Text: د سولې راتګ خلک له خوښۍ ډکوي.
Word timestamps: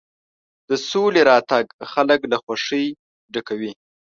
د 0.69 0.71
سولې 0.89 1.21
راتګ 1.31 1.65
خلک 1.91 2.19
له 2.31 2.37
خوښۍ 2.43 2.85
ډکوي. 3.33 3.71